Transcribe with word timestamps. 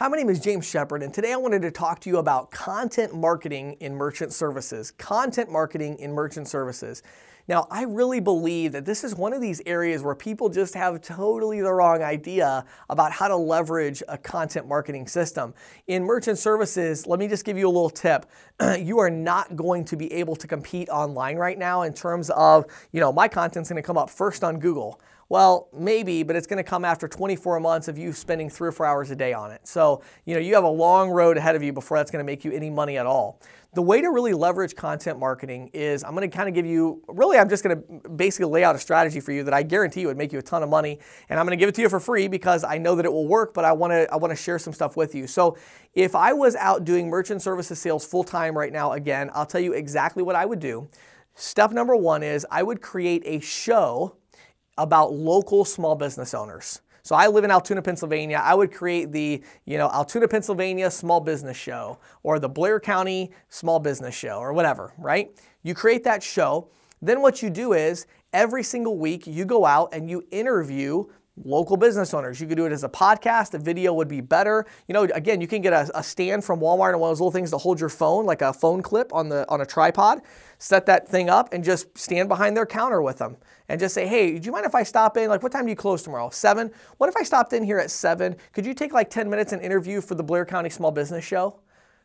Hi, 0.00 0.08
my 0.08 0.16
name 0.16 0.30
is 0.30 0.40
James 0.40 0.66
Shepard, 0.66 1.02
and 1.02 1.12
today 1.12 1.34
I 1.34 1.36
wanted 1.36 1.60
to 1.60 1.70
talk 1.70 2.00
to 2.00 2.08
you 2.08 2.16
about 2.16 2.50
content 2.50 3.14
marketing 3.14 3.76
in 3.80 3.94
merchant 3.94 4.32
services. 4.32 4.92
Content 4.92 5.52
marketing 5.52 5.98
in 5.98 6.10
merchant 6.14 6.48
services. 6.48 7.02
Now, 7.48 7.66
I 7.70 7.82
really 7.82 8.18
believe 8.18 8.72
that 8.72 8.86
this 8.86 9.04
is 9.04 9.14
one 9.14 9.34
of 9.34 9.42
these 9.42 9.60
areas 9.66 10.02
where 10.02 10.14
people 10.14 10.48
just 10.48 10.72
have 10.72 11.02
totally 11.02 11.60
the 11.60 11.70
wrong 11.70 12.02
idea 12.02 12.64
about 12.88 13.12
how 13.12 13.28
to 13.28 13.36
leverage 13.36 14.02
a 14.08 14.16
content 14.16 14.66
marketing 14.66 15.06
system. 15.06 15.52
In 15.86 16.02
merchant 16.02 16.38
services, 16.38 17.06
let 17.06 17.18
me 17.18 17.28
just 17.28 17.44
give 17.44 17.58
you 17.58 17.66
a 17.66 17.68
little 17.68 17.90
tip. 17.90 18.24
you 18.78 19.00
are 19.00 19.10
not 19.10 19.54
going 19.54 19.84
to 19.84 19.96
be 19.96 20.10
able 20.14 20.34
to 20.36 20.46
compete 20.46 20.88
online 20.88 21.36
right 21.36 21.58
now 21.58 21.82
in 21.82 21.92
terms 21.92 22.30
of, 22.30 22.64
you 22.92 23.00
know, 23.00 23.12
my 23.12 23.28
content's 23.28 23.68
going 23.68 23.76
to 23.76 23.86
come 23.86 23.98
up 23.98 24.08
first 24.08 24.44
on 24.44 24.60
Google. 24.60 24.98
Well, 25.30 25.68
maybe, 25.72 26.24
but 26.24 26.34
it's 26.34 26.48
going 26.48 26.56
to 26.56 26.68
come 26.68 26.84
after 26.84 27.06
24 27.06 27.60
months 27.60 27.86
of 27.86 27.96
you 27.96 28.12
spending 28.12 28.50
three 28.50 28.68
or 28.68 28.72
four 28.72 28.84
hours 28.84 29.12
a 29.12 29.16
day 29.16 29.32
on 29.32 29.52
it. 29.52 29.60
So, 29.64 30.02
you 30.24 30.34
know, 30.34 30.40
you 30.40 30.56
have 30.56 30.64
a 30.64 30.68
long 30.68 31.08
road 31.08 31.36
ahead 31.36 31.54
of 31.54 31.62
you 31.62 31.72
before 31.72 31.98
that's 31.98 32.10
going 32.10 32.18
to 32.18 32.26
make 32.26 32.44
you 32.44 32.50
any 32.50 32.68
money 32.68 32.98
at 32.98 33.06
all. 33.06 33.40
The 33.74 33.80
way 33.80 34.00
to 34.00 34.08
really 34.10 34.32
leverage 34.32 34.74
content 34.74 35.20
marketing 35.20 35.70
is 35.72 36.02
I'm 36.02 36.16
going 36.16 36.28
to 36.28 36.36
kind 36.36 36.48
of 36.48 36.54
give 36.56 36.66
you, 36.66 37.04
really, 37.06 37.38
I'm 37.38 37.48
just 37.48 37.62
going 37.62 37.80
to 37.80 38.08
basically 38.10 38.50
lay 38.50 38.64
out 38.64 38.74
a 38.74 38.80
strategy 38.80 39.20
for 39.20 39.30
you 39.30 39.44
that 39.44 39.54
I 39.54 39.62
guarantee 39.62 40.04
would 40.04 40.16
make 40.16 40.32
you 40.32 40.40
a 40.40 40.42
ton 40.42 40.64
of 40.64 40.68
money. 40.68 40.98
And 41.28 41.38
I'm 41.38 41.46
going 41.46 41.56
to 41.56 41.62
give 41.62 41.68
it 41.68 41.76
to 41.76 41.82
you 41.82 41.88
for 41.88 42.00
free 42.00 42.26
because 42.26 42.64
I 42.64 42.78
know 42.78 42.96
that 42.96 43.06
it 43.06 43.12
will 43.12 43.28
work, 43.28 43.54
but 43.54 43.64
I 43.64 43.70
want 43.70 43.92
to, 43.92 44.12
I 44.12 44.16
want 44.16 44.32
to 44.32 44.36
share 44.36 44.58
some 44.58 44.72
stuff 44.72 44.96
with 44.96 45.14
you. 45.14 45.28
So 45.28 45.56
if 45.94 46.16
I 46.16 46.32
was 46.32 46.56
out 46.56 46.84
doing 46.84 47.08
merchant 47.08 47.40
services 47.40 47.78
sales 47.78 48.04
full 48.04 48.24
time 48.24 48.58
right 48.58 48.72
now, 48.72 48.94
again, 48.94 49.30
I'll 49.32 49.46
tell 49.46 49.60
you 49.60 49.74
exactly 49.74 50.24
what 50.24 50.34
I 50.34 50.44
would 50.44 50.58
do. 50.58 50.88
Step 51.36 51.70
number 51.70 51.94
one 51.94 52.24
is 52.24 52.44
I 52.50 52.64
would 52.64 52.82
create 52.82 53.22
a 53.24 53.38
show 53.38 54.16
about 54.78 55.12
local 55.12 55.64
small 55.64 55.94
business 55.94 56.34
owners. 56.34 56.80
So 57.02 57.16
I 57.16 57.28
live 57.28 57.44
in 57.44 57.50
Altoona, 57.50 57.82
Pennsylvania. 57.82 58.40
I 58.42 58.54
would 58.54 58.72
create 58.72 59.10
the, 59.10 59.42
you 59.64 59.78
know, 59.78 59.88
Altoona, 59.88 60.28
Pennsylvania 60.28 60.90
Small 60.90 61.20
Business 61.20 61.56
Show 61.56 61.98
or 62.22 62.38
the 62.38 62.48
Blair 62.48 62.78
County 62.78 63.30
Small 63.48 63.80
Business 63.80 64.14
Show 64.14 64.38
or 64.38 64.52
whatever, 64.52 64.92
right? 64.98 65.30
You 65.62 65.74
create 65.74 66.04
that 66.04 66.22
show. 66.22 66.68
Then 67.02 67.22
what 67.22 67.42
you 67.42 67.48
do 67.48 67.72
is 67.72 68.06
every 68.32 68.62
single 68.62 68.98
week 68.98 69.26
you 69.26 69.44
go 69.44 69.64
out 69.64 69.94
and 69.94 70.10
you 70.10 70.24
interview 70.30 71.04
local 71.44 71.76
business 71.76 72.12
owners. 72.14 72.40
You 72.40 72.46
could 72.46 72.56
do 72.56 72.66
it 72.66 72.72
as 72.72 72.84
a 72.84 72.88
podcast. 72.88 73.54
A 73.54 73.58
video 73.58 73.92
would 73.94 74.08
be 74.08 74.20
better. 74.20 74.66
You 74.88 74.94
know, 74.94 75.04
again, 75.04 75.40
you 75.40 75.46
can 75.46 75.62
get 75.62 75.72
a, 75.72 75.90
a, 75.98 76.02
stand 76.02 76.44
from 76.44 76.60
Walmart 76.60 76.90
and 76.90 77.00
one 77.00 77.08
of 77.08 77.12
those 77.12 77.20
little 77.20 77.30
things 77.30 77.50
to 77.50 77.58
hold 77.58 77.80
your 77.80 77.88
phone, 77.88 78.26
like 78.26 78.42
a 78.42 78.52
phone 78.52 78.82
clip 78.82 79.12
on 79.12 79.28
the 79.28 79.48
on 79.48 79.60
a 79.60 79.66
tripod. 79.66 80.20
Set 80.58 80.86
that 80.86 81.08
thing 81.08 81.30
up 81.30 81.52
and 81.52 81.64
just 81.64 81.96
stand 81.96 82.28
behind 82.28 82.56
their 82.56 82.66
counter 82.66 83.00
with 83.00 83.18
them 83.18 83.36
and 83.68 83.80
just 83.80 83.94
say, 83.94 84.06
hey, 84.06 84.38
do 84.38 84.46
you 84.46 84.52
mind 84.52 84.66
if 84.66 84.74
I 84.74 84.82
stop 84.82 85.16
in? 85.16 85.28
Like, 85.28 85.42
what 85.42 85.52
time 85.52 85.64
do 85.64 85.70
you 85.70 85.76
close 85.76 86.02
tomorrow? 86.02 86.30
Seven. 86.30 86.70
What 86.98 87.08
if 87.08 87.16
I 87.16 87.22
stopped 87.22 87.52
in 87.52 87.62
here 87.62 87.78
at 87.78 87.90
seven? 87.90 88.36
Could 88.52 88.66
you 88.66 88.74
take 88.74 88.92
like 88.92 89.08
10 89.10 89.30
minutes 89.30 89.52
and 89.52 89.62
interview 89.62 90.00
for 90.00 90.14
the 90.14 90.22
Blair 90.24 90.44
County 90.44 90.70
Small 90.70 90.90
Business 90.90 91.24
Show? 91.24 91.60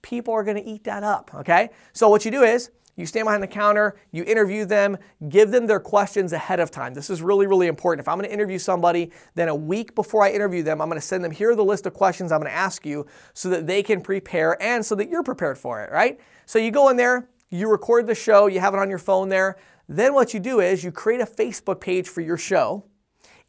People 0.00 0.32
are 0.32 0.44
going 0.44 0.56
to 0.56 0.64
eat 0.64 0.84
that 0.84 1.02
up. 1.02 1.30
Okay. 1.34 1.70
So 1.92 2.08
what 2.08 2.24
you 2.24 2.30
do 2.30 2.42
is 2.42 2.70
you 2.98 3.06
stand 3.06 3.26
behind 3.26 3.42
the 3.42 3.48
counter, 3.48 3.96
you 4.10 4.24
interview 4.24 4.64
them, 4.64 4.98
give 5.28 5.50
them 5.50 5.66
their 5.66 5.78
questions 5.78 6.32
ahead 6.32 6.58
of 6.58 6.70
time. 6.70 6.92
This 6.92 7.08
is 7.08 7.22
really, 7.22 7.46
really 7.46 7.68
important. 7.68 8.04
If 8.04 8.08
I'm 8.08 8.20
to 8.20 8.30
interview 8.30 8.58
somebody, 8.58 9.12
then 9.36 9.48
a 9.48 9.54
week 9.54 9.94
before 9.94 10.24
I 10.24 10.32
interview 10.32 10.64
them, 10.64 10.82
I'm 10.82 10.90
to 10.90 11.00
send 11.00 11.24
them 11.24 11.30
here 11.30 11.52
are 11.52 11.56
the 11.56 11.64
list 11.64 11.86
of 11.86 11.94
questions 11.94 12.32
I'm 12.32 12.42
to 12.42 12.52
ask 12.52 12.84
you 12.84 13.06
so 13.34 13.48
that 13.50 13.66
they 13.68 13.82
can 13.82 14.00
prepare 14.00 14.60
and 14.60 14.84
so 14.84 14.96
that 14.96 15.08
you're 15.08 15.22
prepared 15.22 15.56
for 15.56 15.80
it, 15.82 15.92
right? 15.92 16.18
So 16.44 16.58
you 16.58 16.72
go 16.72 16.88
in 16.88 16.96
there, 16.96 17.28
you 17.50 17.70
record 17.70 18.08
the 18.08 18.14
show, 18.16 18.48
you 18.48 18.58
have 18.58 18.74
it 18.74 18.80
on 18.80 18.90
your 18.90 18.98
phone 18.98 19.28
there. 19.28 19.58
Then 19.88 20.12
what 20.12 20.34
you 20.34 20.40
do 20.40 20.60
is 20.60 20.82
you 20.82 20.90
create 20.90 21.20
a 21.20 21.26
Facebook 21.26 21.80
page 21.80 22.08
for 22.08 22.20
your 22.20 22.36
show 22.36 22.84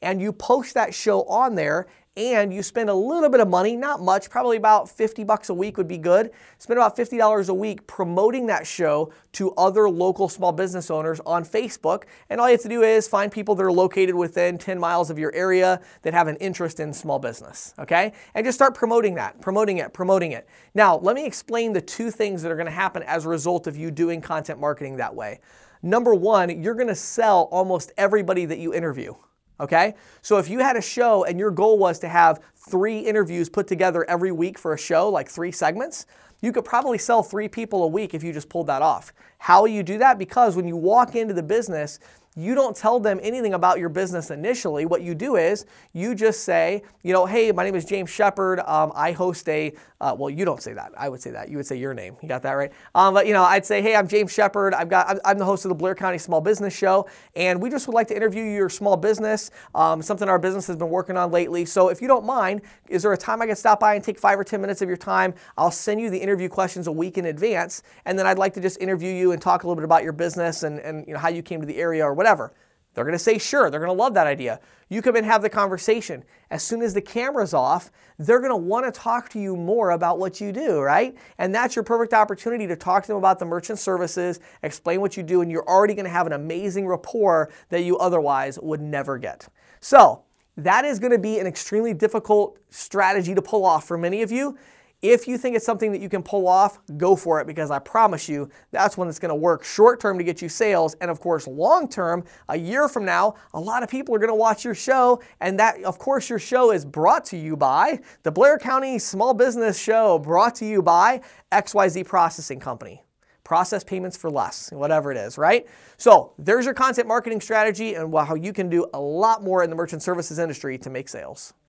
and 0.02 0.22
you 0.22 0.32
post 0.32 0.76
that 0.76 0.94
show 0.94 1.24
on 1.24 1.56
there 1.56 1.88
and 2.20 2.54
you 2.54 2.62
spend 2.62 2.90
a 2.90 2.94
little 2.94 3.30
bit 3.30 3.40
of 3.40 3.48
money, 3.48 3.78
not 3.78 4.02
much, 4.02 4.30
probably 4.30 4.58
about 4.58 4.90
50 4.90 5.24
bucks 5.24 5.48
a 5.48 5.54
week 5.54 5.78
would 5.78 5.88
be 5.88 5.98
good. 5.98 6.32
Spend 6.58 6.78
about 6.78 6.98
$50 6.98 7.48
a 7.48 7.54
week 7.54 7.88
promoting 7.88 8.46
that 8.48 8.68
show 8.68 9.14
to 9.34 9.52
other 9.54 9.90
local 9.90 10.28
small 10.28 10.52
business 10.52 10.92
owners 10.92 11.22
on 11.22 11.46
Facebook. 11.46 12.04
And 12.30 12.42
all 12.42 12.48
you 12.48 12.54
have 12.54 12.62
to 12.64 12.70
do 12.70 12.84
is 12.84 13.08
find 13.08 13.32
people 13.32 13.56
that 13.56 13.64
are 13.64 13.72
located 13.72 14.16
within 14.16 14.58
10 14.58 14.78
miles 14.78 15.10
of 15.10 15.18
your 15.18 15.34
area 15.34 15.80
that 16.02 16.14
have 16.14 16.28
an 16.28 16.36
interest 16.38 16.82
in 16.82 16.92
small 16.92 17.20
business, 17.20 17.74
okay? 17.80 18.12
And 18.36 18.46
just 18.46 18.58
start 18.58 18.76
promoting 18.76 19.16
that, 19.16 19.40
promoting 19.40 19.78
it, 19.78 19.94
promoting 19.94 20.34
it. 20.34 20.46
Now, 20.76 20.98
let 20.98 21.16
me 21.16 21.26
explain 21.26 21.72
the 21.72 21.82
two 21.82 22.12
things 22.12 22.42
that 22.42 22.52
are 22.52 22.58
gonna 22.58 22.70
happen 22.70 23.02
as 23.04 23.26
a 23.26 23.30
result 23.30 23.66
of 23.66 23.78
you 23.78 23.92
doing 23.92 24.20
content 24.20 24.60
marketing 24.60 24.98
that 24.98 25.16
way. 25.16 25.40
Number 25.82 26.14
one, 26.14 26.62
you're 26.62 26.76
gonna 26.76 26.96
sell 26.96 27.44
almost 27.52 27.94
everybody 27.96 28.44
that 28.44 28.60
you 28.60 28.74
interview 28.74 29.16
okay? 29.60 29.96
So 30.22 30.38
if 30.38 30.50
you 30.50 30.60
had 30.60 30.76
a 30.76 30.82
show 30.82 31.24
and 31.24 31.40
your 31.40 31.52
goal 31.52 31.78
was 31.78 32.00
to 32.00 32.08
have 32.08 32.42
three 32.56 33.00
interviews 33.00 33.50
put 33.50 33.68
together 33.68 34.10
every 34.10 34.32
week 34.32 34.58
for 34.58 34.74
a 34.74 34.78
show, 34.78 35.10
like 35.10 35.30
three 35.30 35.52
segments, 35.52 36.06
you 36.42 36.52
could 36.52 36.66
probably 36.66 36.98
sell 36.98 37.24
three 37.24 37.48
people 37.48 37.84
a 37.84 37.88
week 37.88 38.14
if 38.14 38.24
you 38.24 38.32
just 38.34 38.50
pulled 38.50 38.68
that 38.68 38.82
off. 38.82 39.14
How 39.40 39.62
will 39.62 39.70
you 39.70 39.84
do 39.84 39.98
that? 39.98 40.18
Because 40.18 40.56
when 40.56 40.68
you 40.68 40.76
walk 40.76 41.16
into 41.16 41.34
the 41.34 41.44
business, 41.44 42.00
you 42.36 42.56
don't 42.56 42.76
tell 42.76 43.00
them 43.00 43.20
anything 43.22 43.54
about 43.54 43.80
your 43.80 43.90
business 43.90 44.30
initially. 44.30 44.86
What 44.86 45.02
you 45.02 45.16
do 45.16 45.36
is 45.36 45.66
you 45.94 46.14
just 46.14 46.44
say, 46.44 46.84
you 47.04 47.12
know, 47.12 47.26
hey, 47.26 47.52
my 47.52 47.64
name 47.64 47.76
is 47.76 47.86
James 47.86 48.10
Shepard. 48.10 48.60
Um, 48.62 48.92
I 48.96 49.12
host 49.12 49.50
a, 49.50 49.74
uh, 50.00 50.16
well, 50.18 50.30
you 50.30 50.46
don't 50.46 50.62
say 50.62 50.74
that. 50.74 50.92
I 50.96 51.10
would 51.10 51.22
say 51.22 51.32
that. 51.32 51.50
You 51.50 51.58
would 51.58 51.66
say 51.66 51.76
your 51.76 51.94
name. 51.94 52.16
You 52.22 52.30
got 52.30 52.44
that 52.44 52.54
right? 52.54 52.72
Um, 52.96 53.14
but, 53.14 53.28
you 53.28 53.34
know, 53.34 53.44
I'd 53.44 53.66
say, 53.66 53.82
hey, 53.82 53.96
I'm 53.96 54.08
James 54.08 54.32
Shepard. 54.32 54.74
I've 54.74 54.90
got, 54.90 55.10
I'm, 55.10 55.20
I'm, 55.26 55.38
the 55.38 55.46
host 55.46 55.66
of 55.66 55.70
the 55.70 55.76
Blair 55.76 55.96
County 55.96 56.18
Small 56.18 56.40
Business 56.40 56.74
Show, 56.74 57.08
and 57.36 57.62
we 57.62 57.70
just 57.70 57.88
would 57.88 57.94
like 57.94 58.08
to 58.10 58.16
interview 58.16 58.44
your 58.44 58.70
small 58.70 58.96
business, 58.96 59.52
um, 59.74 60.02
something 60.02 60.30
our 60.30 60.40
business 60.40 60.68
has 60.68 60.78
been 60.78 60.90
working 60.90 61.18
on 61.18 61.32
lately. 61.32 61.66
So 61.66 61.90
if 61.90 62.02
you 62.02 62.08
don't 62.08 62.26
mind, 62.26 62.62
is 62.88 63.04
there 63.04 63.12
a 63.12 63.18
time 63.18 63.42
I 63.42 63.48
can 63.48 63.56
stop 63.56 63.80
by 63.80 63.96
and 63.96 64.04
take 64.04 64.20
five 64.20 64.40
or 64.40 64.44
10 64.44 64.62
minutes 64.62 64.82
of 64.82 64.88
your 64.88 64.98
time? 64.98 65.34
I'll 65.58 65.72
send 65.72 66.00
you 66.00 66.10
the 66.10 66.22
interview 66.30 66.48
questions 66.48 66.86
a 66.86 66.92
week 66.92 67.18
in 67.18 67.26
advance, 67.26 67.82
and 68.06 68.18
then 68.18 68.28
I'd 68.28 68.38
like 68.38 68.54
to 68.54 68.62
just 68.62 68.80
interview 68.80 69.12
you 69.12 69.32
and 69.32 69.42
talk 69.42 69.64
a 69.64 69.68
little 69.68 69.76
bit 69.76 69.84
about 69.84 70.04
your 70.04 70.14
business 70.14 70.62
and, 70.62 70.80
and 70.80 71.08
you 71.08 71.14
know, 71.14 71.20
how 71.20 71.30
you 71.30 71.42
came 71.42 71.60
to 71.60 71.66
the 71.66 71.78
area 71.78 72.06
or 72.06 72.14
whatever. 72.14 72.54
They're 72.94 73.04
going 73.04 73.14
to 73.14 73.20
say 73.20 73.38
sure. 73.38 73.70
They're 73.70 73.80
going 73.80 73.96
to 73.96 74.04
love 74.04 74.14
that 74.16 74.28
idea. 74.28 74.60
You 74.90 75.02
come 75.02 75.16
and 75.16 75.26
have 75.26 75.42
the 75.42 75.50
conversation. 75.50 76.24
As 76.52 76.64
soon 76.64 76.82
as 76.82 76.94
the 76.94 77.02
camera's 77.02 77.54
off, 77.54 77.92
they're 78.18 78.40
going 78.40 78.52
to 78.52 78.58
want 78.58 78.86
to 78.86 78.92
talk 78.92 79.30
to 79.30 79.40
you 79.40 79.56
more 79.56 79.92
about 79.92 80.20
what 80.20 80.42
you 80.42 80.52
do, 80.52 80.80
right? 80.82 81.16
And 81.38 81.54
that's 81.54 81.76
your 81.76 81.84
perfect 81.84 82.14
opportunity 82.14 82.68
to 82.68 82.76
talk 82.76 83.04
to 83.04 83.08
them 83.08 83.18
about 83.18 83.40
the 83.40 83.46
merchant 83.46 83.80
services, 83.80 84.40
explain 84.64 85.02
what 85.02 85.18
you 85.18 85.24
do, 85.24 85.42
and 85.42 85.52
you're 85.52 85.68
already 85.68 85.94
going 85.94 86.06
to 86.06 86.12
have 86.12 86.28
an 86.28 86.34
amazing 86.34 86.88
rapport 86.88 87.52
that 87.70 87.84
you 87.84 87.98
otherwise 87.98 88.60
would 88.62 88.82
never 88.82 89.18
get. 89.18 89.48
So, 89.80 90.24
that 90.58 90.84
is 90.84 91.00
going 91.00 91.12
to 91.12 91.18
be 91.18 91.40
an 91.40 91.48
extremely 91.48 91.94
difficult 91.94 92.60
strategy 92.70 93.34
to 93.34 93.42
pull 93.42 93.66
off 93.66 93.88
for 93.88 93.98
many 93.98 94.22
of 94.22 94.32
you. 94.32 94.58
If 95.02 95.30
you 95.30 95.38
think 95.38 95.56
it's 95.56 95.66
something 95.66 95.94
that 95.94 96.02
you 96.02 96.10
can 96.10 96.22
pull 96.22 96.46
off, 96.46 96.80
go 96.98 97.16
for 97.16 97.40
it 97.40 97.48
because 97.48 97.72
I 97.72 97.80
promise 97.80 98.28
you 98.28 98.50
that's 98.72 98.98
when 98.98 99.08
it's 99.08 99.20
going 99.20 99.30
to 99.30 99.36
work 99.36 99.64
short 99.64 100.02
term 100.02 100.18
to 100.18 100.26
get 100.26 100.42
you 100.42 100.50
sales. 100.50 100.94
And 101.00 101.10
of 101.10 101.22
course, 101.22 101.48
long 101.48 101.88
term, 101.88 102.26
a 102.50 102.58
year 102.58 102.90
from 102.90 103.06
now, 103.06 103.36
a 103.54 103.60
lot 103.60 103.82
of 103.82 103.90
people 103.90 104.14
are 104.14 104.20
going 104.20 104.28
to 104.28 104.36
watch 104.36 104.66
your 104.66 104.76
show. 104.76 105.22
And 105.40 105.58
that, 105.58 105.82
of 105.84 106.00
course, 106.00 106.30
your 106.30 106.40
show 106.40 106.72
is 106.72 106.84
brought 106.84 107.24
to 107.26 107.38
you 107.38 107.56
by 107.56 108.00
the 108.24 108.32
Blair 108.32 108.58
County 108.58 109.00
Small 109.00 109.34
Business 109.34 109.80
Show, 109.80 110.20
brought 110.20 110.56
to 110.56 110.66
you 110.66 110.82
by 110.82 111.22
XYZ 111.52 112.06
Processing 112.06 112.60
Company 112.60 113.04
process 113.46 113.84
payments 113.84 114.16
for 114.16 114.30
less, 114.30 114.72
whatever 114.74 115.12
it 115.12 115.18
is, 115.18 115.36
right? 115.36 115.66
So 115.98 116.34
there's 116.38 116.66
your 116.66 116.76
content 116.76 117.08
marketing 117.08 117.42
strategy 117.42 117.96
and 117.96 118.14
how 118.14 118.36
you 118.36 118.54
can 118.54 118.70
do 118.70 118.86
a 118.94 119.00
lot 119.00 119.44
more 119.44 119.64
in 119.64 119.72
the 119.72 119.76
merchant 119.76 120.04
services 120.04 120.38
industry 120.38 120.78
to 120.78 120.92
make 120.92 121.10
sales. 121.10 121.56